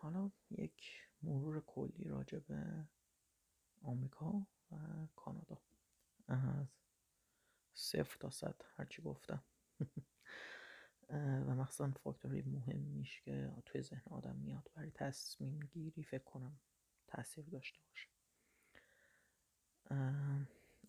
[0.00, 2.88] حالا یک مرور کلی راجع به
[3.82, 4.76] آمریکا و
[5.16, 5.62] کانادا.
[6.28, 6.66] از
[7.74, 9.44] صفر تا صد هرچی گفتم.
[11.46, 16.60] و مخصوصا فاکتوری مهمیش که توی ذهن آدم میاد برای تصمیم گیری فکر کنم
[17.06, 18.08] تاثیر داشته باشه.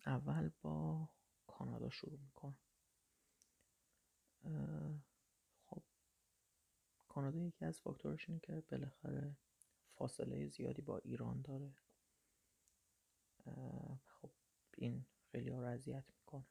[0.06, 1.08] اول با
[1.46, 2.58] کانادا شروع می‌کنم.
[7.12, 9.36] کانادا یکی از فاکتورش اینه که بالاخره
[9.94, 11.74] فاصله زیادی با ایران داره.
[14.06, 14.30] خب
[14.76, 16.46] این خیلی ها اذیت می‌کنه.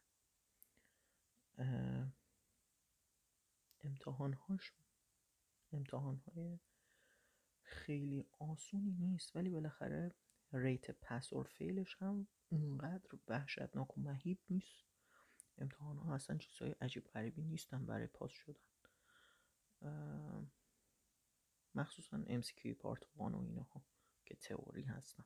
[3.84, 4.72] امتحانهاش
[5.72, 6.58] امتحان های
[7.62, 10.14] خیلی آسونی نیست ولی بالاخره
[10.52, 14.84] ریت پس اور فیلش هم اونقدر وحشتناک و مهیب نیست.
[15.58, 18.71] امتحان ها اصلا چیزهای عجیب غریبی نیستن برای پاس شدن.
[21.74, 23.84] مخصوصا MCQ پارت وان و اینها
[24.26, 25.24] که تئوری هستن.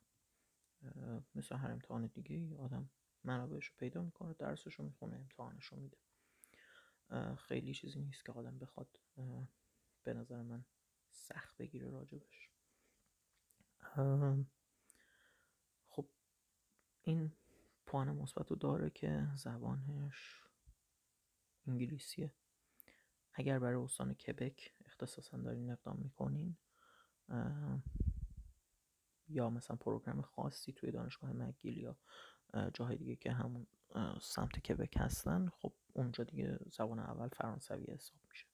[1.34, 2.90] مثل هر امتحان دیگه آدم
[3.24, 5.98] منابعش رو پیدا می‌کنه درسش رو می‌خونه امتحانش رو میده
[7.36, 9.00] خیلی چیزی نیست که آدم بخواد
[10.02, 10.64] به نظر من
[11.10, 12.50] سخت بگیره راجبش.
[15.88, 16.08] خب
[17.02, 17.32] این
[17.86, 20.44] پوان مثبت رو داره که زبانش
[21.66, 22.34] انگلیسیه.
[23.38, 26.56] اگر برای استان کبک اختصاصا دارین اقدام می‌کنین
[29.28, 31.96] یا مثلا پروگرام خاصی توی دانشگاه مگیل یا
[32.74, 33.66] جاهای دیگه که همون
[34.20, 38.46] سمت کبک هستن خب اونجا دیگه زبان اول فرانسوی حساب میشه.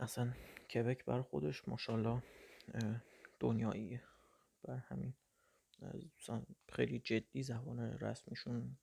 [0.00, 0.32] اصلا
[0.74, 2.22] کبک بر خودش ماشاءالله
[3.40, 4.02] دنیاییه.
[4.62, 5.14] بر همین
[6.68, 8.76] خیلی جدی زبان رسمیشون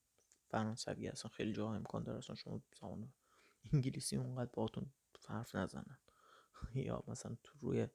[0.50, 3.14] فرانسوی اصلا خیلی جا امکان داره اصلا شما زبان
[3.74, 4.94] انگلیسی اونقدر باهاتون
[5.28, 5.98] حرف نزنن.
[6.76, 7.88] یا مثلا تو روی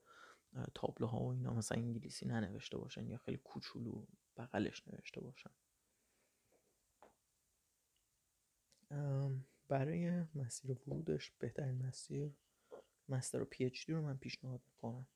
[0.75, 4.05] تابلوها و اینا مثلا انگلیسی ننوشته باشن یا خیلی کوچولو
[4.37, 5.51] بغلش نوشته باشن.
[9.67, 12.35] برای مسیر ورودش بهترین مسیر
[13.09, 15.07] مستر و پی اچ دی رو من پیشنهاد می‌کنم.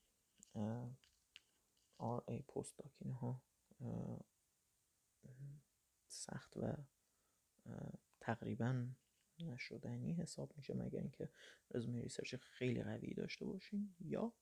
[1.98, 3.42] RA postdoc اینها
[6.08, 6.74] سخت و
[8.20, 8.88] تقریبا
[9.40, 11.30] نشدنی حساب میشه مگر اینکه
[11.72, 14.34] رزومه research خیلی قوی داشته باشین یا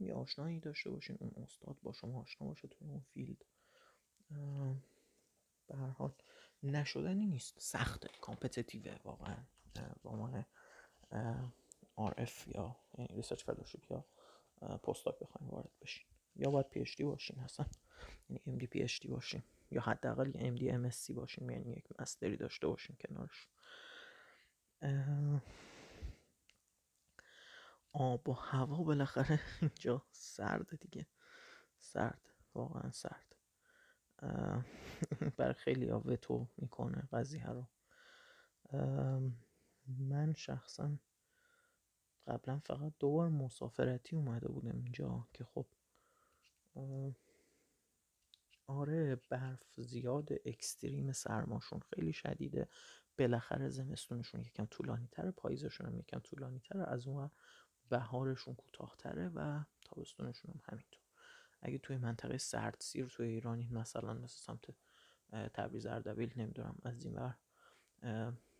[0.00, 3.44] یه آشنایی داشته باشین اون استاد با شما آشنا باشه توی اون field.
[5.66, 6.12] به هر حال
[6.62, 9.36] نشدنی نیست سخته competitiveه واقعا
[10.02, 10.44] با عنوان
[11.98, 12.76] RF یا
[13.10, 14.04] research fellowship یا
[14.60, 16.06] postdoc بخواین وارد بشین.
[16.36, 17.66] یا باید PhD باشین اصلا
[18.28, 19.42] یعنی PhD باشین.
[19.70, 23.48] یا حداقل MSc باشین یعنی یک masterی داشته باشین کنارش.
[27.92, 31.06] آب و هوا بالاخره اینجا سرده دیگه.
[31.78, 33.36] سرد واقعا سرد.
[35.36, 37.66] بر خیلی وتو می‌کنه قضیه رو.
[39.86, 40.96] من شخصا
[42.26, 45.66] قبلا فقط دو بار مسافرتی اومده بودم اینجا که خب
[48.70, 52.68] آره برف زیاد اکستریم سرماشون خیلی شدیده.
[53.18, 57.30] بالاخره زمستونشون یکم طولانی تره پاییزشون هم یکم طولانی تره از اون
[57.88, 61.00] بهارشون کوتاهتره و تابستونشون هم همینطور.
[61.62, 64.64] اگه توی منطقه سردسیر توی ایرانی مثلا مثل سمت
[65.54, 67.34] تبریز اردبیل نمی‌دونم از این بر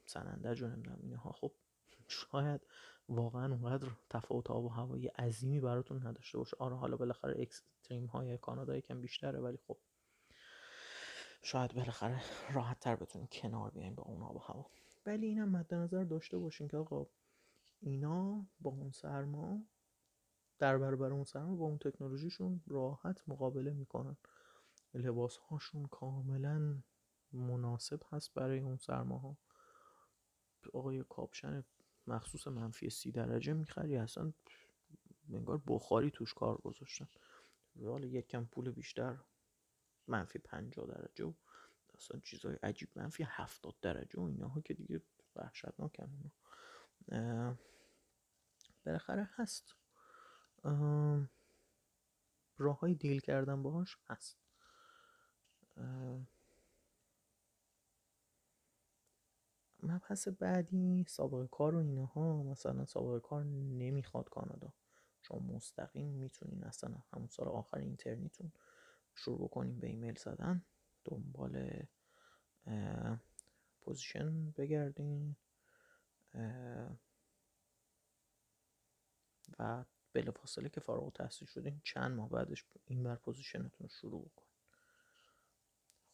[0.07, 1.53] سنندج نمی‌دونم اینها خب
[2.09, 2.61] شاید
[3.09, 6.57] واقعا اونقدر تفاوت آب و هوایی عظیمی براتون نداشته باشه.
[6.61, 9.79] آره حالا بالاخره اکستریم های کانادا یکم بیشتره ولی خب
[11.43, 14.71] شاید بالاخره راحت تر بتونین کنار بیاین با اون آب و هوا.
[15.07, 17.07] ولی اینم مد نظر داشته باشین که آقا
[17.81, 19.65] اینا با اون سرما
[20.59, 24.17] در برابر اون سرما با اون تکنولوژیشون راحت مقابله می‌کنن.
[24.95, 26.83] لباس هاشون کاملا
[27.33, 29.37] مناسب هست برای اون سرماها.
[30.73, 31.65] آقای کاپشن
[32.07, 34.33] مخصوص منفی سی درجه می‌خری اصلا
[35.33, 37.09] انگار بخاری توش کار گذاشتن.
[37.85, 39.19] حالا یک کم پول بیشتر
[40.07, 41.33] منفی پنجاه درجه و
[41.95, 45.03] اصلا چیزای عجیب منفی هفتاد درجه و اینها که دیگه
[45.37, 46.11] وحشتناکن
[47.09, 47.57] اینا.
[48.87, 49.75] بالاخره هست.
[52.59, 54.39] راه های deal کردن باهاش هست.
[59.83, 64.73] مبحث بعدی سابقه کار و اینها مثلا سابقه کار نمی‌خواد کانادا.
[65.23, 68.53] شما مستقیم می‌تونین اصلا همون سال آخر internیتون
[69.15, 70.65] شروع بکنیم به ایمیل زدن.
[71.05, 71.83] دنبال
[73.81, 75.37] position بگردین.
[79.59, 84.51] و بلافاصله که فارغ تحصیل شدین چند ماه بعدش این بر پوزیشنتون رو شروع بکنین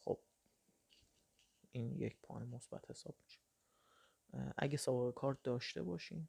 [0.01, 0.19] خب
[1.73, 3.41] این یک پوان مثبت حساب میشه.
[4.57, 6.29] اگه سابقه کار داشته باشین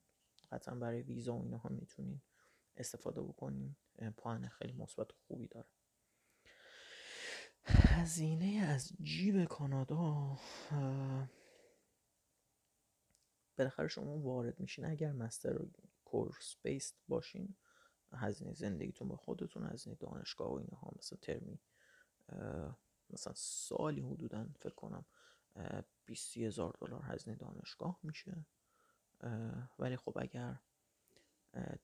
[0.51, 2.21] قطعا برای ویزا و اینها می‌تونین
[2.77, 3.75] استفاده بکنین.
[4.17, 5.67] پوان خیلی مثبت خوبی داره.
[7.97, 10.37] هزینه از جیب کانادا
[13.57, 14.85] بالاخره شما وارد میشین.
[14.85, 15.59] اگر master
[16.05, 17.55] course-based باشین
[18.13, 21.59] هزینه زندگیتون با خودتون هزینه دانشگاه و اینها مثلا ترمی
[23.09, 25.05] مثلا سالی حدودا فکر کنم
[26.05, 28.45] 20 هزار دلار هزینه دانشگاه میشه.
[29.79, 30.59] ولی خب اگر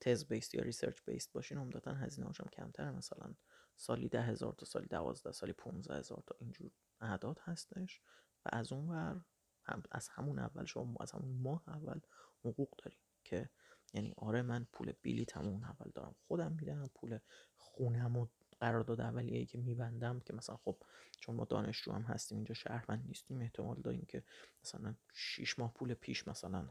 [0.00, 2.90] thesis-based یا research-based باشین عمدتا هزینه هاشم کمتره.
[2.90, 3.34] مثلا
[3.76, 6.70] سالی ده هزار تا سالی دوازده سالی 15 هزار تا اینجور
[7.00, 8.02] اعداد هستش.
[8.44, 9.24] و از اون ور
[9.64, 12.00] هم از همون اول شما از همون ماه اول
[12.44, 13.50] حقوق داریم که
[13.94, 17.18] یعنی آره من پول بلیط اون اول دارم خودم میدم پول
[17.56, 18.26] خونم و
[18.64, 20.76] قرارداد اولیه که میبندم که مثلا خب
[21.20, 24.22] چون ما دانشجو هم هستیم اینجا شهروند نیستیم احتمال داریم که
[24.62, 26.68] مثلا 6 ماه پول پیش مثلا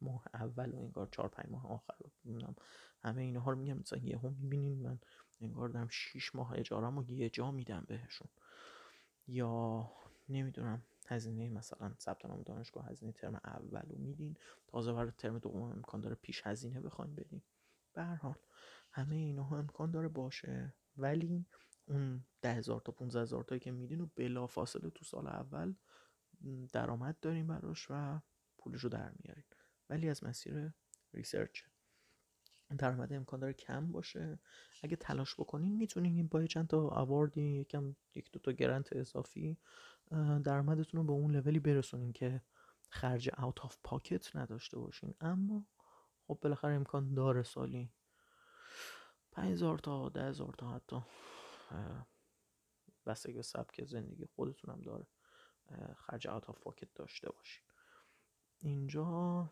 [0.00, 1.94] ماه اول و انگار 4 5 ماه آخر
[2.24, 2.54] رو
[3.04, 4.98] همه اینها رو میگم مثلا یهو می‌بینین من
[5.40, 8.28] انگار دارم 6 ماه اجارم یه جا میدم بهشون.
[9.28, 9.90] یا
[10.28, 15.62] نمی‌دونم هزینه مثلا ثبت نام دانشگاه هزینه ترم اول رو میدین تازه برای ترم دوم
[15.62, 17.42] امکان داره پیش هزینه بخواین بدین.
[17.94, 18.34] به هر حال
[18.92, 20.74] همه اینها امکان داره باشه.
[20.98, 21.46] ولی
[21.86, 25.74] اون ده هزار تا 15 هزار تایی که میدین و بلا فاصله تو سال اول
[26.72, 28.20] درآمد داریم براش و
[28.58, 29.44] پولش رو در میارین.
[29.90, 30.72] ولی از مسیر
[31.14, 31.62] research
[32.78, 34.38] درآمد امکان داره کم باشه.
[34.82, 39.58] اگه تلاش بکنین می‌تونین با چند تا award ی یکم یک دو تا grant اضافی
[40.44, 42.42] درآمدتون رو به اون لولی برسونین که
[42.88, 45.14] خرج out of pocket نداشته باشین.
[45.20, 45.66] اما
[46.26, 47.90] خب بالاخره امکان داره سالی
[49.36, 51.02] 5000 تا 10000 تا حتی.
[53.06, 55.06] بستگی به سبک زندگی خودتون هم داره
[55.96, 57.64] خرج out of pocket داشته باشین
[58.58, 59.04] اینجا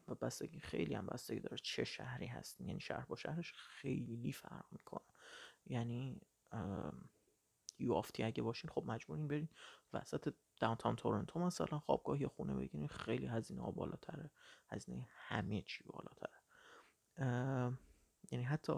[0.08, 4.64] و بستگی خیلی هم بستگی داره چه شهری هستین یعنی شهر با شهرش خیلی فرق
[4.70, 5.14] می‌کنه.
[5.66, 6.20] یعنی
[7.78, 9.48] یو آفتی اگه باشین خب مجبورین برین.
[9.92, 14.30] وسط داونتاون تورنتو مثلا خوابگاه یا خونه بگیرین خیلی هزینه ها بالاتره.
[14.68, 16.40] هزینه همه چی بالاتره.
[18.30, 18.72] یعنی حتی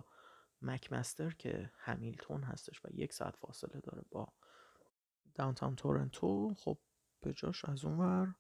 [0.63, 4.33] مکمستر که همیلتون هستش و یک ساعت فاصله داره با
[5.35, 6.79] داونتاون تورنتو خب
[7.21, 8.35] به جاش از اونور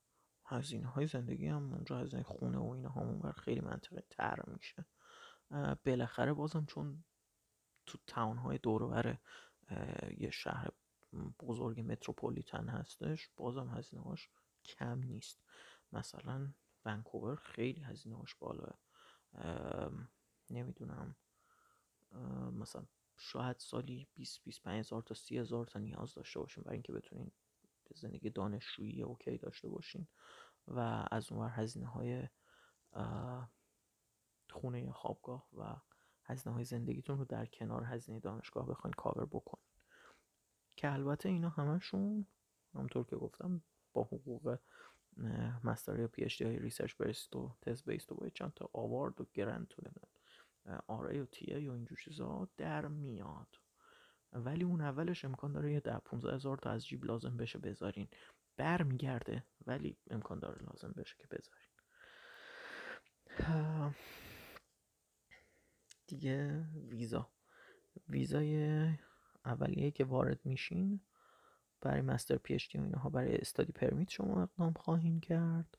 [0.44, 4.86] هزینه های زندگی هم اونجا هزینه خونه و اینا هم اونور خیلی منطقه تر میشه.
[5.84, 7.04] بالاخره بازم چون
[7.86, 9.18] تو تاون های دورور
[10.18, 10.68] یه شهر
[11.40, 14.28] بزرگ متروپولیتن هستش بازم هزینه هاش
[14.64, 15.42] کم نیست.
[15.92, 16.52] مثلا
[16.84, 18.78] ونکوور خیلی هزینه هاش بالاه
[20.50, 21.16] نمی‌دونم.
[22.52, 22.86] مثلا
[23.16, 27.30] شاید سالی 20 25 هزار تا 30 هزار تا نیاز داشته باشین برای اینکه بتونین
[27.94, 30.06] زندگی دانشجویی okay داشته باشین
[30.68, 32.28] و از اونور هزینه های
[34.50, 35.76] خونه خوابگاه و
[36.24, 39.66] هزینه های زندگیتون رو در کنار هزینه دانشگاه بخواین کاور بکنین.
[40.76, 42.26] که البته اینا همشون
[42.74, 44.58] همونطور که گفتم با حقوق
[45.64, 49.20] مستر یا پی اچ دی های ریسرچ بیست و تز بیست و چند تا award
[49.20, 49.82] و grant تو
[50.86, 53.58] آر ای و تی ای و اینجور چیزا در میاد.
[54.32, 58.08] ولی اون اولش امکان داره یه ده 15 هزار تا از جیب لازم بشه بذارین.
[58.56, 61.66] برمیگرده ولی امکان داره لازم بشه که بذارین.
[66.06, 67.30] دیگه ویزا.
[68.08, 68.86] ویزای
[69.44, 71.00] اولیه که وارد میشین
[71.80, 75.78] برای مستر پی اچ دی و اینها برای استادی پرمیت شما اقدام خواهیم کرد.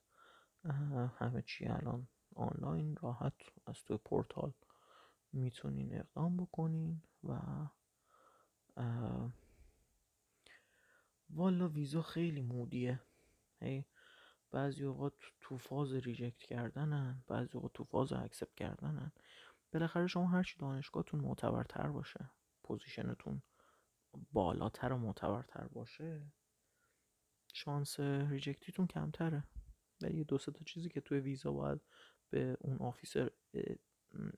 [1.18, 3.34] همه چی الان آنلاین راحت
[3.66, 4.54] از توی پورتال.
[5.38, 7.40] می‌تونین اقدام بکنین و
[11.30, 13.00] والا ویزا خیلی mood یه.
[13.62, 13.86] هی
[14.52, 19.12] بعضی اوقات تو فاز reject کردنن بعضی اوقات تو فاز accept کردنن.
[19.74, 22.30] بالاخره شما هرچی دانشگاهتون معتبرتر باشه
[22.64, 23.42] position تون
[24.32, 26.32] بالاتر و معتبرتر باشه
[27.54, 29.44] شانس rejectی تون کمتره.
[30.02, 31.82] ولی دو تا چیزی که توی ویزا باید
[32.30, 33.32] به اون officer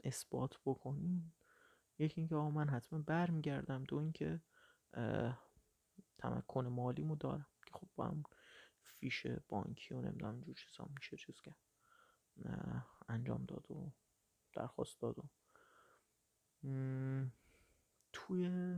[0.03, 1.31] اثبات بکنین.
[1.99, 4.41] یکی اینکه آقا من حتما برمیگردم دو اینکه
[6.17, 8.23] تمکن مالیمو دارم که خب با هم
[8.83, 11.55] فیش بانکی و نمی‌دونم اینجور چیزا میشه چیز که
[13.07, 13.91] انجام داد و
[14.53, 15.23] درخواست داد و
[18.11, 18.75] توی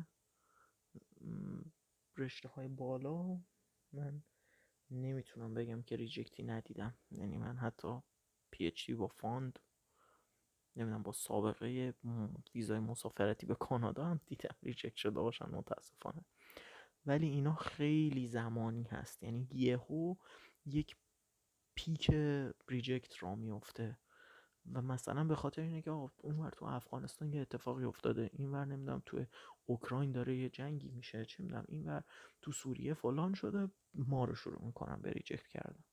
[2.17, 3.39] رشته های بالا
[3.93, 4.23] من
[4.91, 6.93] نمی‌تونم بگم که reject ی ندیدم.
[7.11, 8.01] یعنی من حتی
[8.51, 9.59] PhD با fund
[10.75, 11.93] نمی‌دونم با سابقه
[12.55, 16.25] ویزای مسافرتی به کانادا هم دیدم reject شده باشن متاسفانه.
[17.05, 19.23] ولی اینا خیلی زمانی هست.
[19.23, 20.15] یعنی یهو
[20.65, 20.95] یک
[21.75, 22.11] peak
[22.69, 23.97] reject ها میفته
[24.71, 28.29] و مثلا به خاطر اینه که اونور تو افغانستان یه اتفاقی افتاده.
[28.33, 29.25] اینور نمی‌دونم تو
[29.65, 31.25] اوکراین داره یه جنگی میشه.
[31.25, 32.03] چه می‌دونم اینور
[32.41, 33.69] تو سوریه فلان شده.
[33.93, 35.83] ما رو شروع می‌کنن به reject کردن.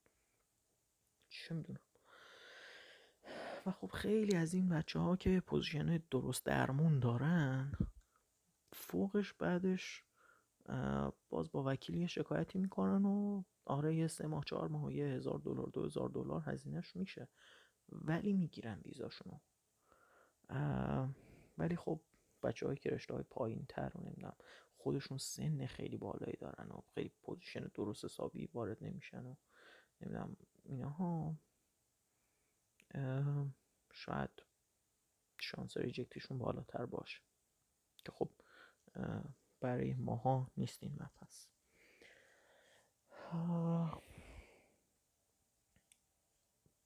[1.29, 1.79] چه می‌دونم.
[3.71, 7.71] خب خیلی از این بچه ها که position درست درمون دارن
[8.73, 10.03] فوقش بعدش
[11.29, 15.69] باز با وکیلی شکایتی می‌کنن و آره یه سه ماه چهار ماه یه هزار دلار
[15.73, 17.27] دو هزار دلار هزینهش میشه
[17.89, 19.39] ولی می‌گیرن ویزاشونو.
[21.57, 22.01] ولی خب
[22.43, 24.35] بچه های که رشته های پایین تر و نمی‌دونم
[24.77, 29.35] خودشون سن خیلی بالایی دارن و خیلی position درست حسابی وارد نمیشن و
[30.01, 31.35] نمی‌دونم اینها.
[33.99, 34.29] شاید
[35.39, 37.21] شانس reject شون بالاتر باشه.
[37.97, 38.31] که خب
[39.59, 41.47] برای ماها نیست این مبحث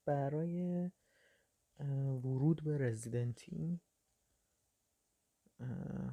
[0.05, 0.91] برای
[2.23, 3.81] ورود به residency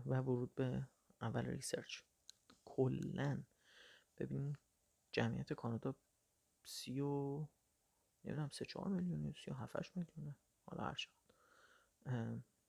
[0.06, 0.88] و ورود به
[1.20, 2.02] اول research.
[2.64, 3.42] کلا
[4.18, 4.56] ببین
[5.12, 5.94] جمعیت کانادا
[6.64, 7.46] سی و
[8.24, 10.36] نمی‌دونم سه چهار میلیون سی و هفتش میلیونه.
[10.70, 11.08] حالا هر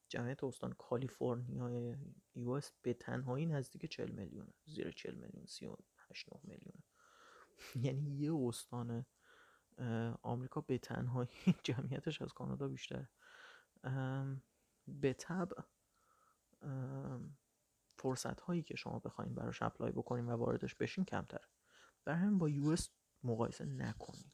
[0.10, 1.98] جمعیت استان کالیفرنیا
[2.36, 4.54] US به تنهایی نزدیک 40 میلیونه.
[4.66, 6.84] زیر 40 میلیون 38 9 میلیونه.
[7.86, 9.06] یعنی یه استان
[10.22, 11.30] آمریکا به تنهایی
[11.64, 13.08] جمعیتش از کانادا بیشتر
[14.88, 15.62] به طبع
[17.98, 21.48] فرصت هایی که شما بخواین براش apply بکنین و واردش بشین کمتره.
[22.06, 22.90] بر همین با US
[23.24, 24.31] مقایسه نکنین.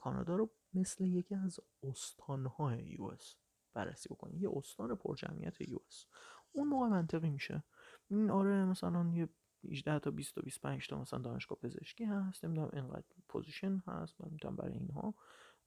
[0.00, 3.36] کانادا رو مثل یکی از استانهای US
[3.74, 6.06] بررسی بکنین یه استان پرجمعیت یو اس.
[6.52, 7.64] اون موقع منطقی میشه.
[8.08, 9.28] این آره مثلا یه
[9.64, 12.44] 18 تا 20 تا 25 تا مثلا دانشگاه پزشکی هست.
[12.44, 14.20] نمی‌دونم اینقدر position هست.
[14.20, 15.14] من می‌تونم برای اینها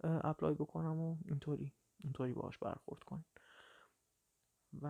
[0.03, 3.25] apply بکنم و اینطوری اینطوری باهاش برخورد کنیم
[4.81, 4.87] و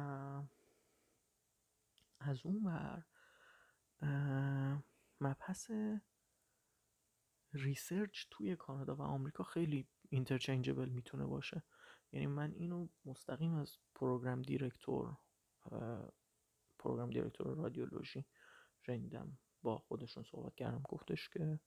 [2.19, 3.05] از اون ور
[5.21, 5.71] مبحث
[7.53, 11.63] research توی کانادا و آمریکا خیلی interchangeable می‌تونه باشه.
[12.11, 15.17] یعنی من اینو مستقیم از program director
[16.79, 18.25] program director رادیولوژی
[18.81, 19.37] شنیدم.
[19.61, 21.59] با خودشون صحبت کردم گفتش که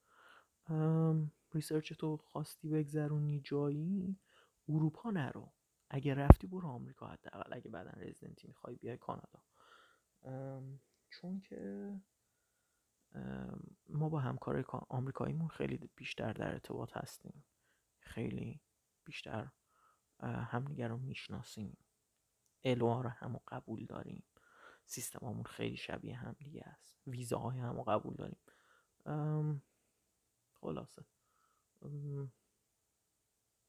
[1.55, 4.17] research تو خواستی بگذرونی جایی
[4.69, 5.53] اروپا نرو.
[5.91, 7.55] اگه رفتی برو آمریکا حداقل.
[7.55, 9.43] اگه بعدا رزیدنتی می‌خوای بیای کانادا.
[11.11, 11.93] چون که
[13.89, 17.45] ما با همکار آمریکاییمون خیلی بیشتر در ارتباط هستیم.
[17.99, 18.61] خیلی
[19.05, 19.49] بیشتر
[20.23, 21.77] همدیگر رو می‌شناسیم.
[22.65, 24.25] الوا رو هم قبول داریم.
[24.85, 26.97] سیستممون خیلی شبیه هم دیگه است.
[27.07, 28.39] ویزاهای هم قبول داریم.
[30.61, 31.05] خلاصه.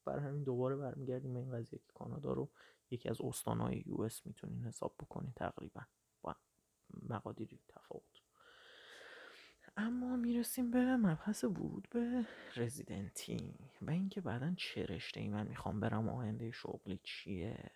[0.04, 2.50] بر همین دوباره برمیگردیم به این قضیه که کانادا رو
[2.90, 5.80] یکی از استانهای یو اس می‌تونین حساب بکنین تقریبا.
[6.22, 6.36] با
[7.02, 8.27] مقادیری تفاوت.
[9.80, 15.80] اما می‌رسیم به مبحث ورود به رزیدنتی و اینکه بعدا چه رشته ای من می‌خوام
[15.80, 17.70] برم آینده شغلی چیه.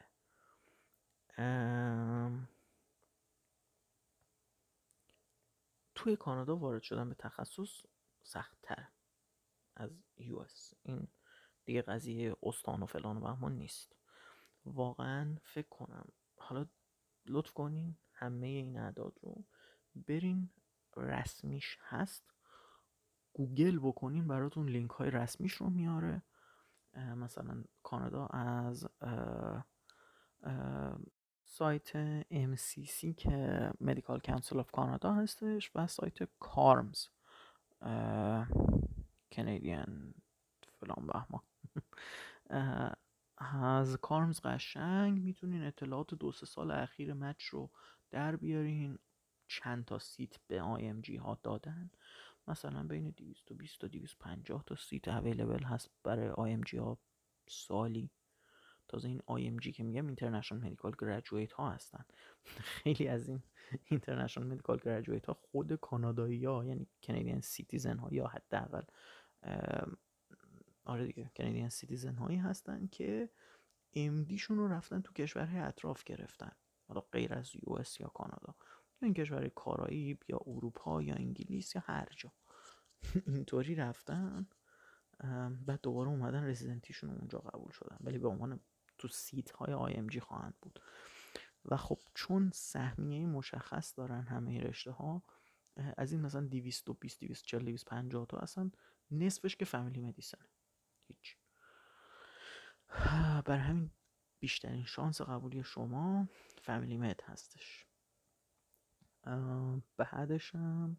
[5.95, 7.83] توی کانادا وارد شدن به تخصص
[8.23, 8.89] سختتر
[9.77, 10.45] از یو
[10.83, 11.09] این
[11.65, 13.97] دیگه قضیه استان و فلان و بهمان نیست.
[14.65, 16.09] واقعا فکر کنم.
[16.37, 16.67] حالا
[17.27, 19.45] لطف کنین همه این اعداد رو
[19.95, 20.51] برین
[20.97, 22.25] رسمیش هست.
[23.33, 26.23] گوگل بکنین براتون لینک های رسمیش رو میاره.
[27.17, 28.89] مثلا کانادا از
[31.45, 37.07] سایت MCC که Medical Council of Canada هستش و سایت کارمز
[39.33, 40.15] کنیدین
[40.81, 41.43] فلان بهمان
[43.63, 47.71] از کارمز قشنگ می‌تونین اطلاعات دو سه سال اخیر مچ رو
[48.11, 48.99] در بیارین.
[49.61, 50.63] چند تا seat به
[51.03, 51.91] IMG ها دادن.
[52.49, 56.99] مثلا بین 220 تا 250 تا seat available هست برای IMG ها
[57.49, 58.11] سالی.
[58.89, 62.05] تازه این IMG که میگم international medical graduate ها هستن.
[62.83, 63.43] خیلی از این
[63.85, 68.83] international medical graduate ها خود کانادایی ها یعنی Canadian citizen ها یا حداقل
[70.85, 73.31] آره دیگه Canadian citizen هایی هستن که
[73.95, 76.53] MD شون رو رفتن تو کشورهای اطراف گرفتن.
[76.89, 78.55] حالا غیر از US یا کانادا.
[79.05, 82.33] این کشور کارائیب یا اروپا یا انگلیس یا هر جا.
[83.27, 84.47] اینطوری رفتن
[85.67, 87.97] بعد دوباره اومدن residency شون اونجا قبول شدن.
[88.01, 88.61] ولی به عنوان
[88.99, 90.81] تو seat های IMG خواهند بود.
[91.65, 95.23] و خب چون سهمیه مشخص دارن همه رشته ها
[95.97, 98.71] از این مثلا 220 240 250 تا اصلا
[99.11, 100.45] نصفش که فامیلی مدیسن
[101.09, 101.37] هیچ.
[103.45, 103.91] بر همین
[104.41, 106.29] بیشترین شانس قبولی شما
[106.63, 107.87] فامیلی مد هستش.
[109.97, 110.97] بعدش هم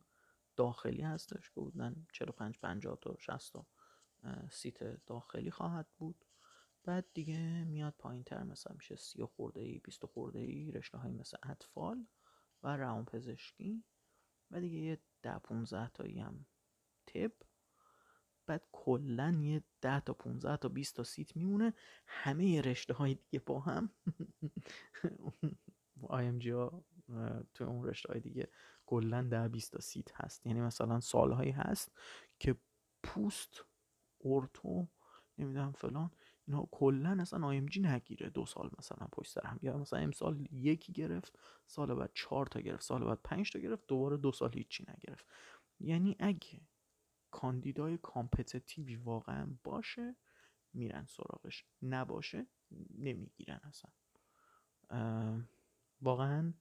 [0.55, 3.67] داخلی هستش که بودن 45 50 تا 60 تا
[4.51, 6.25] سیت داخلی خواهد بود.
[6.83, 11.11] بعد دیگه میاد پایین تر مثلا میشه سی خورده ای 20 خورده ای رشته های
[11.11, 12.05] مثل اطفال
[12.63, 13.83] و روان پزشکی
[14.51, 16.45] و دیگه یه ده 15 تایی هم
[17.07, 17.31] تب
[18.45, 21.73] بعد کلا یه ده تا 15 تا 20 تا seat میمونه.
[22.07, 23.89] همه رشته های دیگه با هم.
[26.07, 26.83] IMG ها
[27.53, 28.50] تو اون رشته های دیگه
[28.86, 30.45] کلا ده 20 تا seat هست.
[30.45, 31.91] یعنی مثلا سالهایی هست
[32.39, 32.55] که
[33.03, 33.65] پوست
[34.17, 34.88] ortho
[35.38, 36.12] نمی‌دونم فلان
[36.48, 39.60] اینا کلا اصلا IMG نگیره دو سال مثلا پشت سر هم.
[39.62, 43.88] یا مثلا امسال یکی گرفت سال بعد چهار تا گرفت سال بعد پنج تا گرفت
[43.88, 45.25] دوباره دو سال هیچی نگرفت.
[45.79, 46.62] یعنی اگه
[47.31, 50.15] کاندیدای competitive ی واقعا باشه
[50.74, 51.65] میرن سراغش.
[51.81, 52.48] نباشه
[52.98, 53.91] نمی‌گیرن اصلا.
[56.01, 56.53] واقعا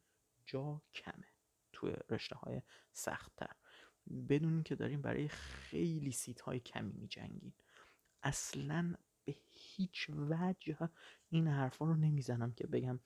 [0.52, 1.28] جا کمه
[1.72, 3.56] توی رشته های سختتر.
[4.28, 7.52] بدون که داریم برای خیلی seat های کمی می جنگین
[8.22, 8.94] اصلا
[9.24, 10.88] به هیچ وجه
[11.30, 13.00] این حرفا رو نمی‌زنم که بگم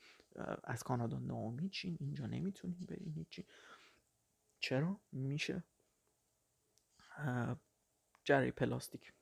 [0.65, 3.47] از کانادا ناامید چین اینجا نمی‌تونیم بریم هیچی.
[4.61, 5.65] چرا؟ میشه.
[8.25, 9.13] جری پلاستیک.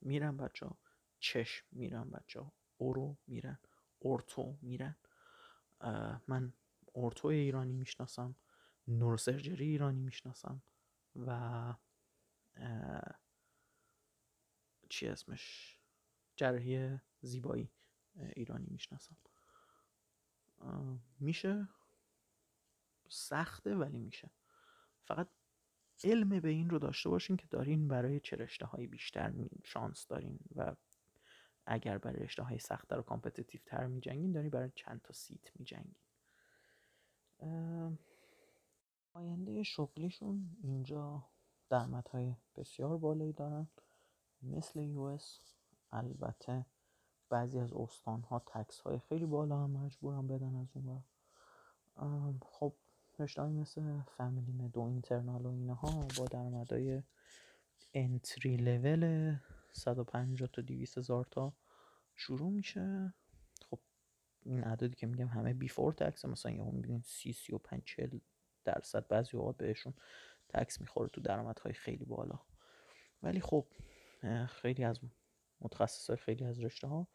[0.00, 0.78] میرن بچه ها
[1.18, 3.58] چشم میرن بچه ها اورو میرن.
[3.98, 4.96] اورتو میرن.
[6.26, 6.52] من
[7.00, 8.36] اورتو ایرانی می‌شناسم
[8.88, 10.62] نورسرجری ایرانی می‌شناسم
[11.16, 11.74] و
[14.88, 15.76] چی اسمش؟
[16.36, 17.70] جراحی زیبایی
[18.14, 19.16] ایرانی می‌شناسم.
[21.20, 21.68] میشه؟
[23.08, 24.30] سخته ولی میشه.
[25.04, 25.28] فقط
[26.04, 29.32] علم به این رو داشته باشین که دارین برای چه رشته های بیشتر
[29.64, 30.76] شانس دارین و
[31.66, 35.50] اگر برای رشته های سختتر و competitive تر می جنگین دارین برای چند تا seat
[35.58, 35.94] می جنگین
[39.12, 41.24] آینده شغلیشون اینجا
[42.12, 43.68] های بسیار بالایی دارن.
[44.42, 45.18] مثل یو
[45.92, 46.66] البته
[47.28, 52.74] بعضی از استان ها تکس های خیلی بالا هم مجبورن بدن از اون خب
[53.18, 57.02] رشته مثل فامیلی مدو اینترنال و اینها با درآمدهای
[57.94, 59.36] انتری لول
[59.72, 61.52] 150 تا 200 هزار تا
[62.14, 63.14] شروع میشه.
[63.70, 63.78] خب
[64.42, 68.18] این عددی که میگم همه بیفور تکس مثلا یهو می‌بینید 30 35 40
[68.64, 69.94] درصد بعضی اوقات بهشون
[70.48, 72.40] tax می‌خوره تو درآمدهای خیلی بالا.
[73.22, 73.66] ولی خب
[74.48, 75.00] خیلی از
[75.60, 77.08] متخصص خیلی از رشته ها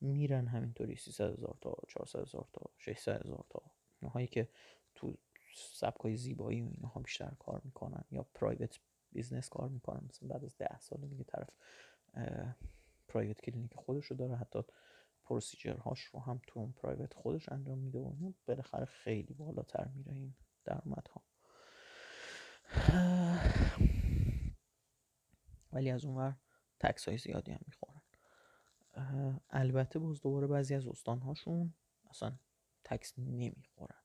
[0.00, 3.62] میرن همینطوری 300 هزار تا 400 هزار تا 600 هزار تا.
[4.00, 4.48] اینهایی که
[4.94, 5.18] تو
[5.54, 8.80] سبکای زیبایی و اینها بیشتر کار می‌کنن یا private
[9.12, 11.50] business کار می‌کنن مثلا بعد از ده سال دیگه طرف
[13.08, 14.62] private کلینیک خودش رو داره حتی
[15.30, 20.12] procedure هاش رو هم تو اون private خودش انجام میده و بالاخره خیلی بالاتر میره
[20.12, 20.34] این
[20.66, 21.22] ها
[25.72, 26.36] ولی از اونور
[26.80, 28.00] تکس های زیادی هم می‌خورن.
[29.50, 31.74] البته باز دوباره بعضی از استان هاشون
[32.10, 32.32] اصلا
[32.84, 34.02] تکس نمی‌خورن.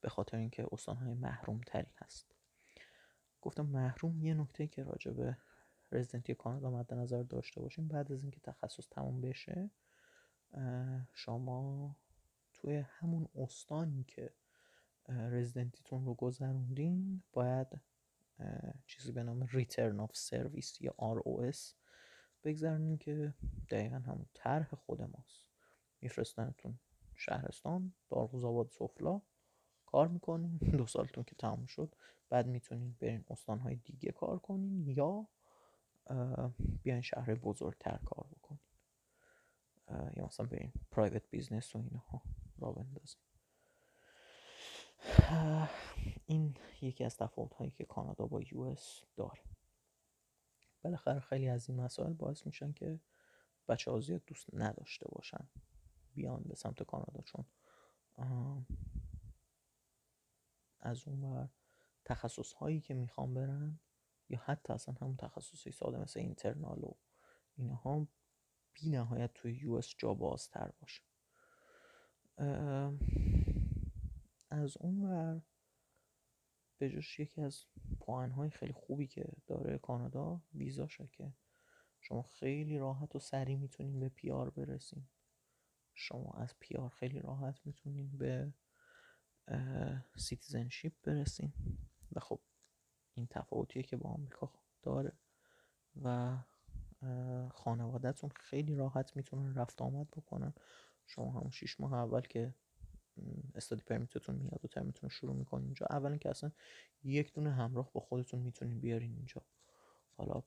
[0.00, 2.34] به خاطر اینکه استانهای محروم تری هست.
[3.40, 5.36] گفتم محروم یه نکته که راجع به
[5.92, 9.70] رزیدنتی کانادا مد نظر داشته باشیم بعد از اینکه تخصص تموم بشه
[11.12, 11.96] شما
[12.52, 14.30] توی همون استانی که
[15.08, 17.66] residency تون رو گذروندین باید
[18.86, 21.58] چیزی به نام return of service یا ROS
[22.44, 23.34] بگذارین که
[23.70, 25.46] دقیقا همون طرح خود ماست.
[26.00, 26.78] میفرستنتون
[27.14, 29.20] شهرستان دارغوز آباد سفلا
[29.86, 31.94] کار می‌کنین دو سالتون که تموم شد
[32.28, 35.28] بعد می‌تونین برین استانهای دیگه کار کنین یا
[36.82, 38.60] بیاین شهر بزرگتر کار بکنین.
[39.90, 42.22] یا مثلا برین private business و اینها
[42.58, 43.20] را بندازین
[46.26, 49.40] این یکی از تفاوت هایی که کانادا با US داره
[50.82, 53.00] بالاخره خیلی از این مسائل باعث میشن که
[53.68, 55.48] بچه ها زیاد دوست نداشته باشن
[56.14, 57.44] بیان به سمت کانادا چون
[60.80, 61.48] از اون ور
[62.04, 63.78] تخصص هایی که می‌خوام برن
[64.28, 66.92] یا حتی اصلا همون تخصصی ساده مثل اینترنال و
[67.56, 68.06] اینها
[68.74, 71.02] بی نهایت توی یو اس جا بازتر باشه.
[74.50, 75.42] از اون ور
[76.78, 77.64] به جاش یکی از
[78.08, 81.32] های خیلی خوبی که داره کانادا ویزاشه که
[82.00, 85.08] شما خیلی راحت و سریع می‌تونین به پیار برسین.
[85.94, 88.52] شما از پیار خیلی راحت می‌تونین به
[90.16, 91.52] citizenship برسین.
[92.12, 92.40] و خب
[93.14, 95.12] این تفاوتیه که با آمریکا داره.
[96.02, 96.38] و
[97.54, 100.52] خانوادهتون خیلی راحت می‌تونن رفت آمد بکنن.
[101.06, 102.54] شما همون شیش ماه اول که
[103.54, 106.50] study permit تون میاد و ترمتون شروع می‌کنین اینجا اولا که اصلا
[107.02, 109.42] یک دونه همراه با خودتون می‌تونین بیارین اینجا.
[110.16, 110.42] حالا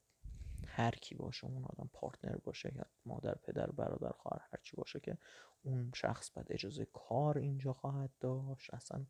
[0.67, 4.99] هر کی باشه اون آدم partner باشه یا مادر پدر برادر خواهر هر چی باشه
[4.99, 5.17] که
[5.63, 8.73] اون شخص بعد اجازه کار اینجا خواهد داشت.
[8.73, 9.05] اصلا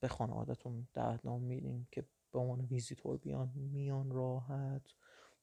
[0.00, 4.94] به خانوادهتون دعوتنامه میدین که به عنوان ویزیتور بیان میان راحت.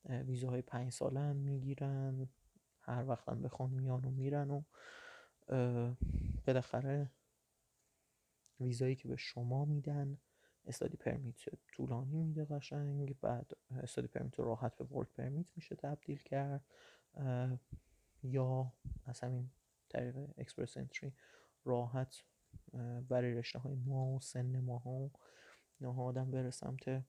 [0.09, 2.29] ویزاهای پنج ساله هم می‌گیرن
[2.79, 4.63] هر وقت هم بخوان میان و میرن و
[6.47, 7.11] بالاخره
[8.59, 10.17] ویزایی که به شما میدن
[10.65, 16.65] study permit طولانی میده قشنگ بعد study permit راحت به work permit میشه تبدیل کرد
[18.23, 18.73] یا
[19.05, 19.51] از همین
[19.89, 21.13] طریق Express Entry
[21.65, 22.23] راحت
[23.09, 25.11] برای رشته های ما و سن ما ها
[25.81, 27.03] آدم بره سمت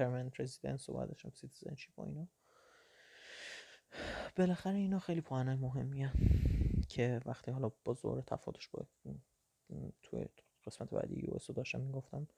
[0.00, 2.28] permanent residence و بعدش هم citizenship و اینا.
[4.36, 6.08] بالاخره اینا خیلی پوئنای مهمی
[6.88, 8.86] که وقتی حالا با زور تفاوتش با
[10.02, 10.26] توی
[10.66, 12.28] قسمت بعدی US داشتم می‌گفتم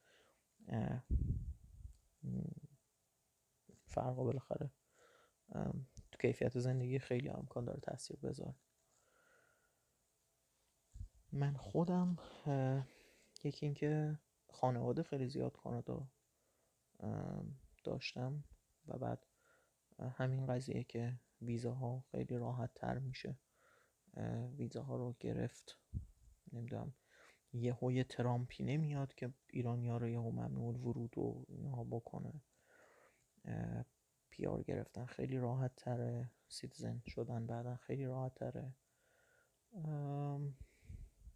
[3.87, 4.70] فرقا بالاخره
[6.12, 8.55] تو کیفیت زندگی خیلی امکان داره تاثیر بذاره.
[11.33, 12.18] من خودم
[13.44, 14.18] یکی اینکه
[14.51, 16.09] خانواده خیلی زیاد کانادا
[17.84, 18.44] داشتم
[18.88, 19.26] و بعد
[19.98, 23.36] همین قضیه که ویزاها خیلی راحت تر میشه
[24.56, 25.78] ویزاها رو گرفت.
[26.52, 26.94] نمی‌دونم
[27.52, 32.32] یه های ترامپی نمیاد که ایرانیا رو یه ممنوع ورود و اینها بکنه.
[34.31, 38.74] PR گرفتن خیلی راحت تره citizen شدن بعدا خیلی راحت تره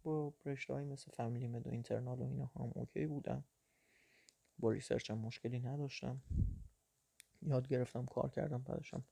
[0.03, 3.43] با رشته مثل family med و internal و اینا هم اوکی بودم
[4.59, 6.21] با research هم مشکلی نداشتم.
[7.41, 9.03] یاد گرفتم کار کردم بعدشم.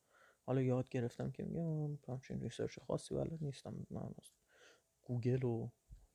[0.45, 3.87] حالا یاد گرفتم که میگم همچین research خاصی بلد نیستم.
[3.89, 4.13] من
[5.03, 5.69] گوگل و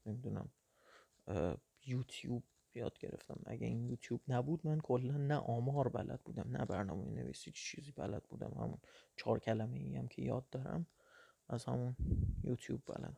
[0.06, 0.50] نمی‌دونم
[1.86, 2.42] یوتیوب
[2.74, 3.40] یاد گرفتم.
[3.46, 8.22] اگه این یوتیوب نبود من کلا نه آمار بلد بودم نه برنامه نویسی چیزی بلد
[8.22, 8.52] بودم.
[8.56, 8.78] همون
[9.16, 10.86] چهار کلمه ای هم که یاد دارم
[11.48, 11.96] از همون
[12.44, 13.16] یوتیوب بلدم.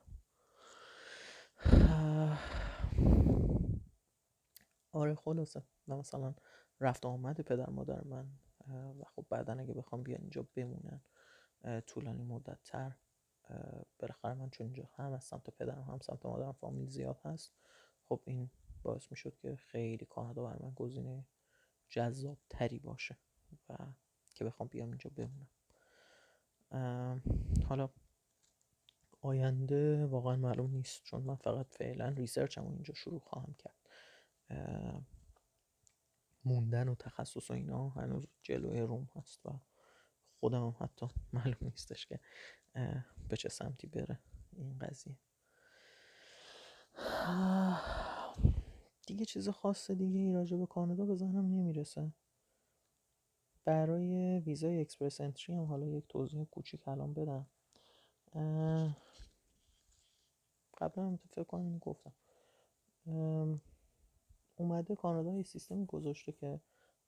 [4.93, 5.63] آره خلاصه.
[5.89, 6.35] و مثلا
[6.81, 8.27] رفت آمد پدر مادر من
[9.01, 11.01] و خب بعدا اگه بخوام بیان اینجا بمونن
[11.87, 12.97] طولانی مدت تر
[13.99, 17.53] بالاخره من چون اینجا هم از سمت پدرم هم سمت مادرم فامیل زیاد هست
[18.09, 18.51] خب این
[18.83, 21.27] باعث می شد که خیلی کانادا بر من گزینه
[21.89, 23.17] جذاب تری باشه
[23.69, 23.77] و
[24.35, 25.49] که بخوام بیام اینجا بمونم.
[27.69, 27.89] حالا
[29.21, 33.89] آینده واقعا معلوم نیست چون من فقط فعلا ریسرچم اینجا شروع خواهم کرد.
[36.45, 39.61] موندن و تخصص و اینا هنوز جلوی روم هست و
[40.41, 42.21] خودم هم حتی معلوم نیستش که
[43.29, 44.19] به چه سمتی بره
[44.53, 45.19] این قضیه.
[49.07, 52.13] دیگه چیز خاص دیگه ای راجع به کانادا به ذهنم نمی‌رسه.
[53.65, 57.47] برای ویزای اکسپرس انتری هم حالا یک توضیح کوچیک الان بدم.
[60.79, 62.13] قبلا هم فکر کنم گفتم.
[64.63, 66.61] اومده کانادا یه سیستمی گذاشته که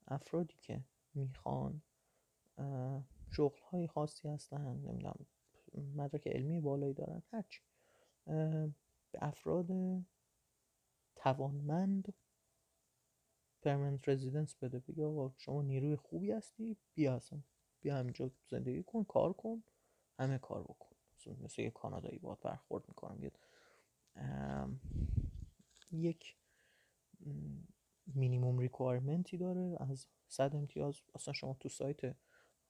[0.09, 1.83] افرادی که می‌خوان
[3.31, 5.27] شغل های خاصی هستن نمی‌دونم
[5.95, 7.61] مدرک علمی بالایی دارن هرچی
[9.13, 9.67] به افراد
[11.17, 12.15] توانمند
[13.63, 14.79] permanent residence بده.
[14.79, 17.39] بگه آقا شما نیروی خوبی هستی بیا اصلا
[17.81, 19.63] بیا همینجا زندگی کن کار کن
[20.19, 20.97] همه کار بکن.
[21.43, 23.31] مثل یه کانادایی باید برخورد می‌کنم.
[25.93, 26.37] یک
[28.07, 31.01] minimum requirement ی داره از صد امتیاز.
[31.15, 32.17] اصلا شما تو سایت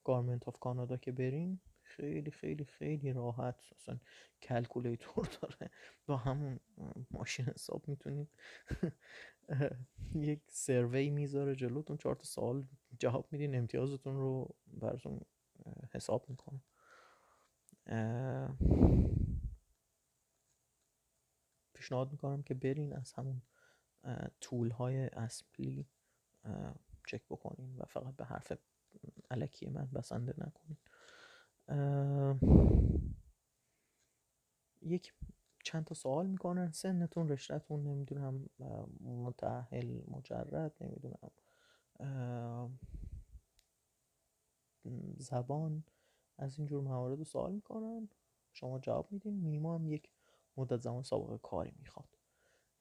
[0.05, 3.99] Government of Canada که برین خیلی خیلی خیلی راحت اصلا
[4.43, 5.71] calculator داره.
[6.07, 6.61] با همون
[7.11, 8.29] ماشین حساب می‌تونید
[10.15, 12.67] یک survey می‌ذاره جلوتون چهار تا سوال
[12.99, 15.21] جواب میدین امتیازتون رو براتون
[15.93, 16.61] حساب می‌کنه
[21.75, 23.43] پیشنهاد می‌کنم که برین از همون
[24.41, 25.87] tool های اصلی
[27.07, 28.53] چک بکنین و فقط به حرف
[29.31, 30.77] علکی من بسنده نکنین.
[34.83, 35.15] یک
[35.65, 36.73] چند تا سوال می‌کنن.
[36.73, 38.49] سنتون رشتهتون نمی‌دونم
[39.01, 41.31] متحل مجرد نمی‌دونم
[45.19, 45.85] زبان.
[46.39, 48.09] از اینجور موارد رو سوال می‌کنن.
[48.53, 49.35] شما جواب میدین.
[49.35, 50.11] مینیمم یک
[50.57, 52.14] مدت زمان سابقه کاری می‌خواد.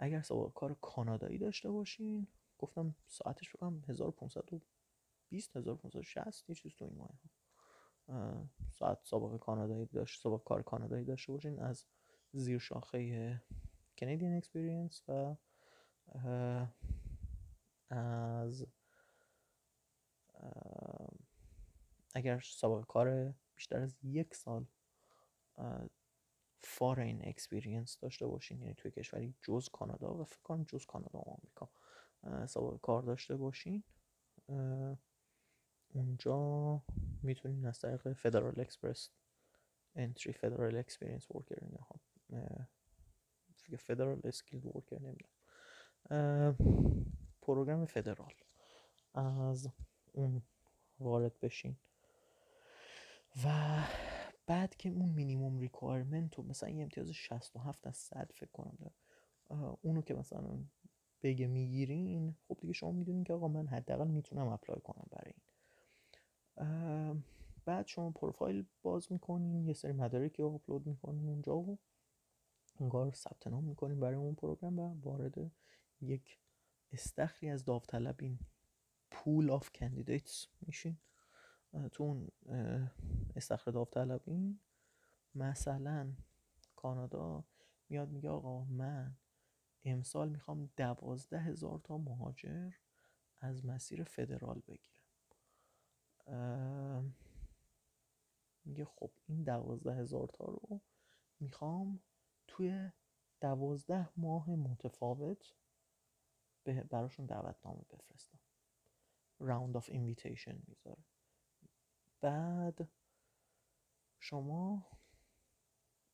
[0.03, 6.95] اگر سابقه کار کانادایی داشته باشین گفتم ساعتش بکنم 1520 1560 یه چیز تو این
[6.97, 7.19] مایه
[8.71, 11.85] ساعت سابقه کانادایی داشت سابقه کار کانادایی داشته باشین از
[12.31, 13.41] زیر شاخه
[14.01, 15.35] Canadian Experience و
[17.89, 18.65] از
[22.15, 24.65] اگر سابقه کار بیشتر از یک سال
[26.63, 28.61] foreign experience داشته باشین.
[28.61, 31.69] یعنی توی کشوری جز کانادا و فکر کنم جز کانادا و آمریکا.
[32.45, 33.83] سابقه کار داشته باشین.
[35.93, 36.81] اونجا
[37.23, 39.09] می‌تونین از طریق Federal Express
[39.95, 41.95] Entry Federal Experience Worker اینها
[43.77, 46.57] Federal Skilled Worker نمی‌دونم.
[47.41, 48.33] program federal
[49.13, 49.69] از
[50.13, 50.41] اون
[50.99, 51.77] وارد بشین.
[53.45, 53.47] و
[54.47, 58.95] بعد که اون minimum requirement رو مثلا یه امتیاز 67 از 100 فکر کنم داره
[59.81, 60.59] اونو که مثلا
[61.23, 65.33] بگه می‌گیرین خب دیگه شما می‌دونین که آقا من حداقل می‌تونم apply کنم برای
[66.57, 67.23] این.
[67.65, 71.79] بعد شما پروفایل باز می‌کنین یه سری مدارکی رو آپلود می‌کنین اونجا و
[72.79, 75.51] انگار ثبت نام می‌کنین برای اون program و وارد
[76.01, 76.39] یک
[76.91, 78.39] استخری از داوطلبین
[79.11, 80.97] پول آف کندیدیتس میشین.
[81.91, 82.29] تو اون
[83.35, 84.59] استخر داوطلبین
[85.35, 86.13] مثلا
[86.75, 87.43] کانادا
[87.89, 89.17] میاد میگه آقا من
[89.85, 92.71] امسال می‌خوام دوازده هزار تا مهاجر
[93.37, 95.03] از مسیر فدرال بگیرم.
[98.65, 100.81] میگه خب این دوازده هزار تا رو
[101.39, 101.99] می‌خوام
[102.47, 102.91] توی
[103.41, 105.53] دوازده ماه متفاوت
[106.65, 108.39] براشون دعوتنامه بفرستم.
[109.39, 111.03] round of invitation می‌ذاره.
[112.23, 112.89] بعد
[114.19, 114.85] شما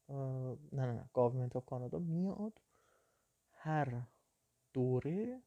[0.09, 2.61] نه نه نه Government of Canada میاد
[3.51, 4.01] هر
[4.73, 5.43] دوره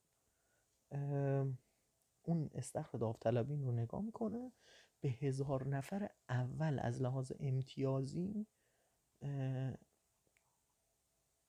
[2.23, 4.53] اون استخر داوطلبین رو نگاه می‌کنه.
[5.01, 8.47] به هزار نفر اول از لحاظ امتیازی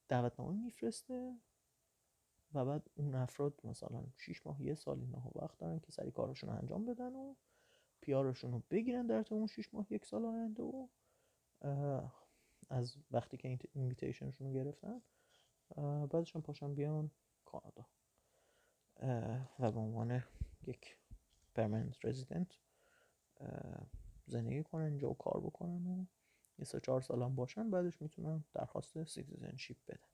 [0.09, 1.37] دعوتنامه میفرسته
[2.53, 6.49] و بعد اون افراد مثلا 6 ماه یه سال اینا وقت دارن که سری کارشون
[6.49, 7.35] انجام بدن و
[8.03, 10.87] پیارشون رو بگیرن در اون 6 ماه یک سال آینده و
[12.69, 15.01] از وقتی که اینویتیشنشون رو گرفتن
[16.07, 17.11] بعدشون پاشن بیان
[17.45, 17.85] کانادا
[19.59, 20.23] و به عنوان
[20.67, 20.97] یک
[21.55, 22.59] پرمننت رزیدنت
[24.27, 26.05] زندگی کنن اینجا و کار بکنن و
[26.59, 30.09] یه سه چهار سال هم باشن بعدش می‌تونن درخواست citizenship بدن.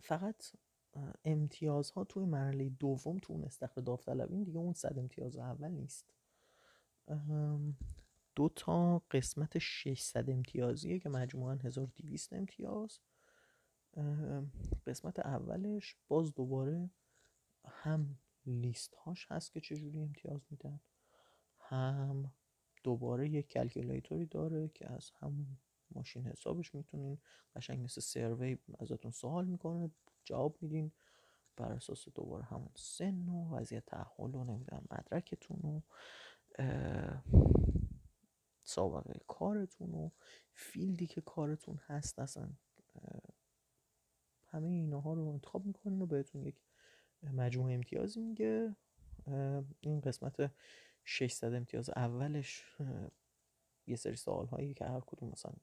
[0.00, 0.44] فقط
[1.24, 6.12] امتیازها توی مرحله دوم تو اون استخر داوطلبین دیگه اون صد امتیاز اول نیست.
[8.34, 12.98] دو تا قسمت 600 امتیازیه که مجموعا 1200 امتیاز.
[14.86, 16.90] قسمت اولش باز دوباره
[17.64, 20.80] هم لیست هاش هست که چجوری امتیاز میدن
[21.60, 22.32] هم
[22.84, 25.46] دوباره یک calculator ی داره که از همون
[25.94, 27.18] ماشین حسابش می‌تونین
[27.56, 29.90] قشنگ مثل survey ازتون سوال می‌کنه.
[30.24, 30.92] جواب میدین
[31.56, 35.80] بر اساس دوباره همون سن و وضعیت تاهل و نمی‌دونم مدرکتون و
[38.62, 40.10] سابقه کارتون و
[40.52, 42.48] field ی که کارتون هست اصلا
[44.46, 46.56] همه اینها رو انتخاب می‌کنین و بهتون یک
[47.22, 48.76] مجموع امتیازی میگه.
[49.80, 50.52] این قسمت
[51.04, 52.76] 600 امتیاز اولش
[53.86, 55.54] یه سری سوال هایی که هر کدوم مثلا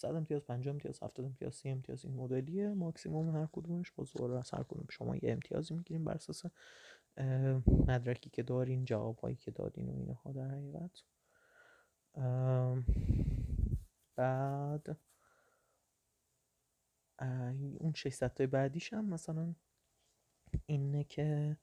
[0.00, 2.68] 100 امتیاز 50 امتیاز 70 امتیاز 30 امتیاز این مدلیه.
[2.68, 6.42] ماکسیموم هر کدومش با زور از هر کدوم شما یه امتیازی می‌گیریم بر اساس
[7.66, 11.02] مدرکی که دارین جواب هایی که دادین و اینها در حقیقت.
[14.16, 14.96] بعد
[17.78, 19.54] اون 600 تای بعدیش هم مثلا
[20.66, 21.56] اینه که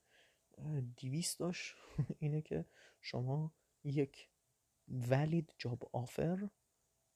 [0.97, 1.75] 200 داشت.
[2.19, 2.65] اینه که
[3.01, 3.51] شما
[3.83, 4.29] یک
[4.87, 6.49] ولید جاب آفر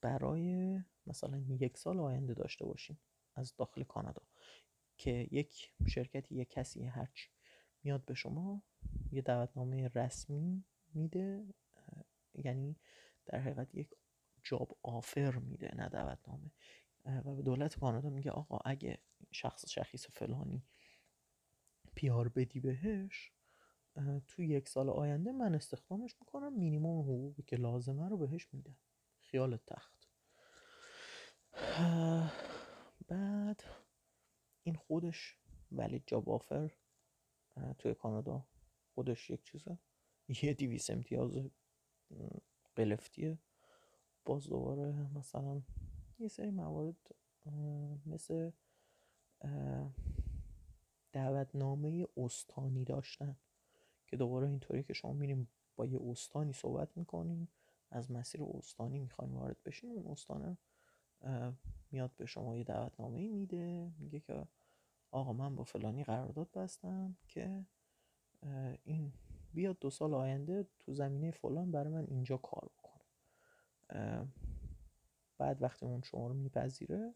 [0.01, 2.97] برای مثلا یک سال آینده داشته باشین
[3.35, 4.21] از داخل کانادا
[4.97, 7.29] که یک شرکتی یک کسی هرچی
[7.83, 8.63] میاد به شما
[9.11, 11.53] یه دعوتنامه رسمی میده
[12.33, 12.75] یعنی
[13.25, 13.95] در حقیقت یک
[14.43, 16.51] جاب آفر میده نه دعوتنامه.
[17.05, 18.97] و به دولت کانادا میگه آقا اگه
[19.31, 20.63] شخص شخیص فلانی
[21.95, 23.31] پیار بدی بهش
[24.27, 28.77] تو یک سال آینده من استخدامش می‌کنم مینیموم حقوقی که لازمه رو بهش میدم.
[29.19, 30.00] خیال تخت.
[33.07, 33.63] بعد
[34.63, 35.37] این خودش
[35.71, 36.71] ولی جاب آفر
[37.79, 38.45] توی کانادا
[38.95, 39.77] خودش یک چیزه.
[40.43, 41.37] یه دیویس امتیاز
[42.75, 43.37] قلفتیه.
[44.25, 45.61] باز دوباره مثلا
[46.19, 47.15] یه سری موارد
[48.05, 48.51] مثل
[51.11, 53.35] دعوتنامه استانی داشتن
[54.07, 57.47] که دوباره اینطوری که شما میریم با یه استانی صحبت می‌کنین
[57.89, 60.57] از مسیر استانی می‌خواین وارد بشین اون استانه
[61.91, 64.47] میاد به شما یه دعوتنامه میده میگه که
[65.11, 67.65] آقا من با فلانی قرارداد بستم که
[68.83, 69.13] این
[69.53, 73.01] بیاد دو سال آینده تو زمینه فلان برای من اینجا کار بکنه.
[75.37, 77.15] بعد وقتی اون شما رو میپذیره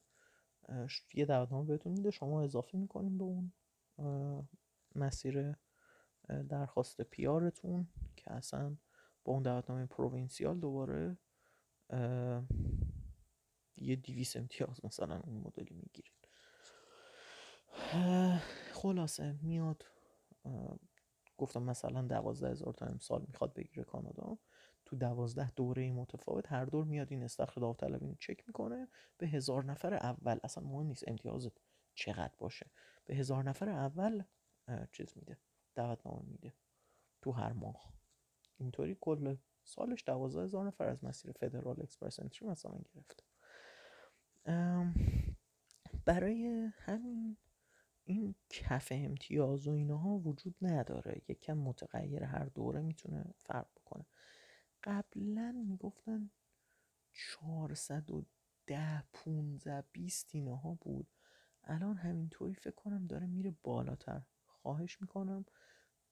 [1.13, 3.51] یه دعوتنامه بهتون میده شما اضافه می‌کنین به اون
[4.95, 5.55] مسیر
[6.49, 8.77] درخواست پیارتون که اصلا
[9.23, 11.17] با اون دعوتنامه پروینسیال دوباره
[13.77, 16.27] یه دیویس امتیاز مثلا اون مدلی می‌گیرید
[18.73, 19.85] خلاصه میاد
[21.37, 24.37] گفتم مثلا دوازده هزار تا امسال می‌خواد بگیره کانادا.
[24.85, 28.87] تو دوازده دوره متفاوت هر دور میاد این استخر داوطلبی رو چک می‌کنه.
[29.17, 31.51] به هزار نفر اول اصلا مهم نیست امتیازت
[31.95, 32.71] چقدر باشه.
[33.05, 34.23] به هزار نفر اول
[34.91, 35.37] چیز میده
[35.75, 36.53] دعوتنامه میده
[37.21, 37.93] تو هر ماه.
[38.57, 43.23] اینطوری کل سالش دوازده هزار نفر از مسیر فدرال اکسپرس انتری مثلا گرفته.
[46.05, 47.37] برای همین
[48.03, 51.21] این کف امتیاز و اینها وجود نداره.
[51.27, 54.05] یکم متغیر هر دوره می‌تونه فرق بکنه.
[54.83, 56.29] قبلا می‌گفتن
[57.13, 61.07] 410 15 20 اینها بود.
[61.63, 64.21] الان همینطوری فکر کنم داره میره بالاتر.
[64.45, 65.45] خواهش می‌کنم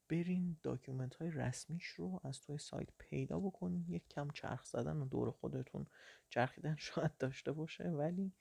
[0.09, 3.85] برین document های رسمیش رو از توی سایت پیدا بکنین.
[3.89, 5.87] یک کم چرخ زدن و دور خودتون
[6.29, 8.33] چرخیدن شاید داشته باشه ولی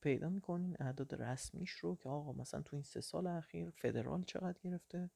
[0.00, 4.58] پیدا می‌کنین اعداد رسمیش رو که آقا مثلا تو این سه سال اخیر federal چقدر
[4.64, 5.10] گرفته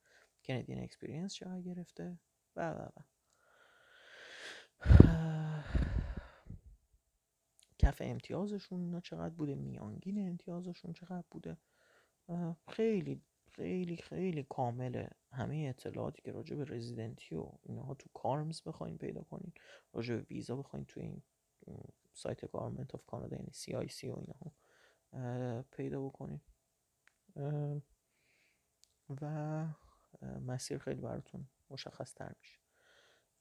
[0.45, 2.19] Canadian Experience چقدر گرفته
[2.57, 3.03] و و و.
[7.79, 11.57] کف امتیازشون اینا چقدر بوده؟ میانگین امتیازشون چقدر بوده؟
[12.69, 13.23] خیلی
[13.61, 19.21] خیلی خیلی کامله همه اطلاعاتی که راجع به residency و اینها تو CaRMS بخواین پیدا
[19.21, 19.53] کنین
[19.93, 21.23] راجع به ویزا بخواین تو این
[22.13, 26.41] سایت Government of Canada یعنی CIC و اینها پیدا بکنین.
[29.21, 29.67] و
[30.41, 32.59] مسیر خیلی براتون مشخص تر میشه.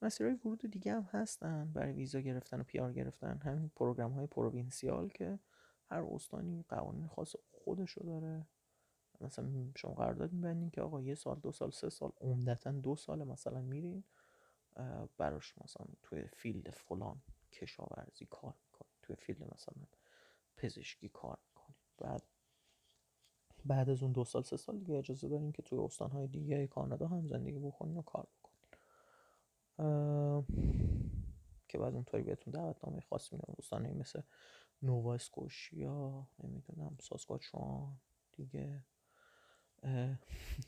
[0.02, 3.40] مسیرهای ورود دیگه هم هستن برای ویزا گرفتن و PR گرفتن.
[3.44, 5.40] همین program های provincial که
[5.86, 8.48] هر استانی قوانین خاص خودشو داره.
[9.22, 13.24] مثلا شما قرارداد میبندین که آقا یه سال دو سال سه سال عمدتا دو سال
[13.24, 14.04] مثلا میرین
[15.18, 19.84] براش مثلا توی field فلان کشاورزی کار می‌کنین توی field مثلا
[20.58, 21.76] پزشکی کار می‌کنین.
[21.98, 22.24] بعد
[23.66, 27.08] بعد از اون دو سال سه سال دیگه اجازه دارین که توی استانهای دیگه کانادا
[27.08, 28.40] هم زندگی بکنین و کار بکنین.
[31.68, 34.22] که بعد اونطوری بهتون دعوتنامه خاص میدن استانهایی مثل
[34.82, 38.00] نووا اسکوشیا نمی‌دونم ساسکاچوان
[38.32, 38.84] دیگه.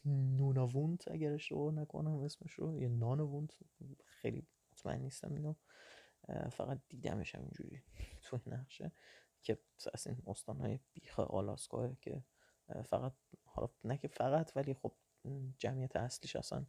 [0.06, 3.58] نوناوونت اگر اشتباه نکنم اسمش رو یه نانوونت
[4.06, 5.56] خیلی مطمئن نیستم اینو.
[6.52, 7.84] فقط دیدمش اینجوری
[8.22, 8.92] تو نقشه
[9.44, 9.58] که
[9.94, 12.24] از این های بیخ آلاسکاه که
[12.86, 13.14] فقط
[13.46, 14.96] حالا نه که فقط ولی خب
[15.58, 16.66] جمعیت اصلیش اصلا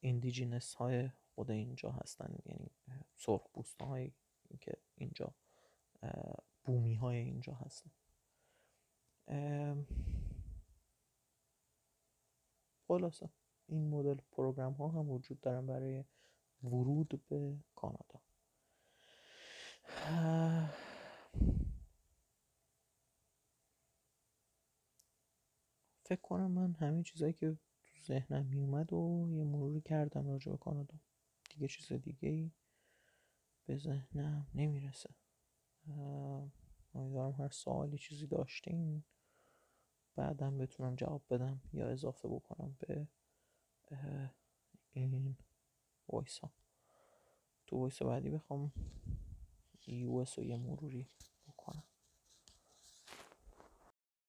[0.00, 2.34] indigenous های خود اینجا هستن.
[2.46, 2.70] یعنی
[3.16, 3.48] سرخپوست
[3.80, 4.12] های
[4.60, 5.34] که اینجا
[6.64, 7.90] بومی های اینجا هستن.
[12.88, 13.28] خلاصه
[13.66, 16.04] این مدل program ها هم وجود دارن برای
[16.62, 18.20] ورود به کانادا.
[26.04, 30.58] فکر کنم من همه چیزایی که تو ذهنم میومد و یه مروری کردم راجع به
[30.58, 30.94] کانادا.
[31.50, 32.52] دیگه چیز دیگه ای
[33.66, 35.10] به ذهنم نمی‌رسه.
[36.94, 39.04] امیدوارم هر سوالی چیزی داشتین.
[40.16, 43.08] بعدم بتونم جواب بدم یا اضافه بکنم به
[44.92, 45.36] این
[46.08, 46.50] voice ها
[47.66, 48.72] تو voice بعدی بخوام
[49.86, 51.08] US رو یه مروری
[51.48, 51.82] بکنم.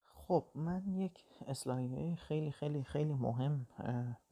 [0.06, 3.68] خب من یک اصلاحیه خیلی خیلی خیلی مهم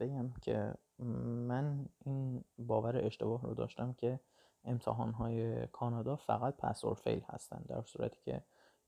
[0.00, 4.20] بگم که من این باور اشتباه رو داشتم که
[4.64, 8.44] امتحان های کانادا فقط پس اور فیل هستن در صورتی که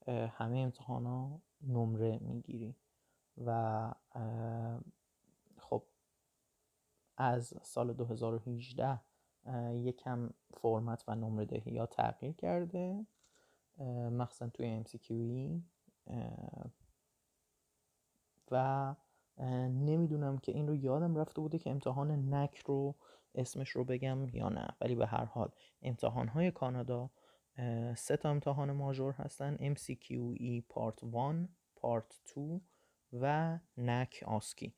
[0.08, 2.76] همه امتحان ها نمره می‌گیری.
[3.44, 3.92] و
[5.58, 5.82] خب
[7.16, 9.00] از سال 2018
[9.72, 13.06] یکم فرمت و نمره دهی ها تغییر کرده.
[14.10, 15.60] مخصوصا توی MCQE
[18.50, 18.94] و
[19.68, 22.94] نمی‌دونم که این رو یادم رفته بوده که امتحان نک رو
[23.34, 24.68] اسمش رو بگم یا نه.
[24.80, 25.50] ولی به هر حال
[25.82, 27.10] امتحان های کانادا
[27.96, 32.60] سه تا امتحان ماژور هستن MCQE پارت 1 پارت 2
[33.12, 34.74] و نک آسکی.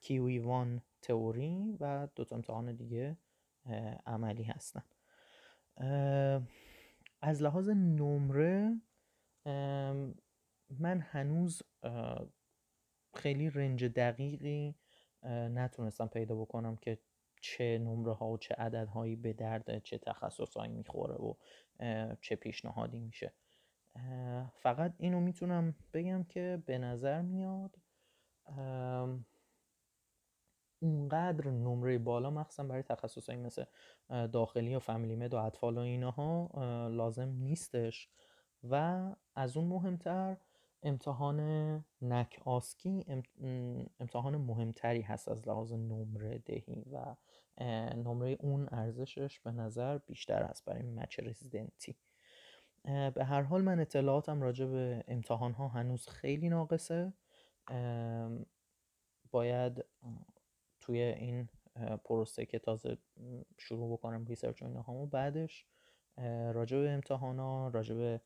[0.00, 3.18] کیوی 1 تئوری و دو تا امتحان دیگه
[4.06, 4.82] عملی هستن.
[7.20, 8.80] از لحاظ نمره
[10.78, 11.62] من هنوز
[13.14, 14.74] خیلی رنج دقیقی
[15.26, 16.98] نتونستم پیدا بکنم که
[17.40, 21.34] چه نمره ها و چه عددهایی به درد چه تخصصهایی می‌خوره و
[22.20, 23.32] چه پیشنهادی میشه.
[24.54, 27.76] فقط اینو می‌تونم بگم که به نظر میاد
[30.82, 33.64] اونقدر نمره بالا مخصوصا برای تخصصهایی مثل
[34.08, 36.50] داخلی و فامیلی مد و اطفال و اینها
[36.92, 38.08] لازم نیستش.
[38.64, 40.36] و از اون مهمتر
[40.82, 41.40] امتحان
[42.02, 43.04] نک آسکی
[44.00, 47.16] امتحان مهمتری هست از لحاظ نمره دهی و
[47.96, 51.96] نمره اون ارزشش به نظر بیشتر است برای مچ رزیدنتی.
[52.84, 57.12] به هر حال من اطلاعاتم راجع به امتحان ها هنوز خیلی ناقصه.
[59.30, 59.84] باید
[60.80, 61.48] توی این
[62.04, 62.98] پروسه که تازه
[63.58, 65.66] شروع بکنم research و اینها و بعدش
[66.52, 68.20] راجع به امتحان ها راجع به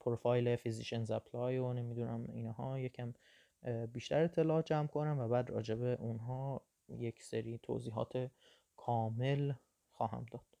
[0.00, 3.14] profile PhysiciansApply و نمی‌دونم اینها یکم
[3.92, 8.30] بیشتر اطلاعات جمع کنم و بعد راجع به اونها یک سری توضیحات
[8.76, 9.52] کامل
[9.92, 10.55] خواهم داد.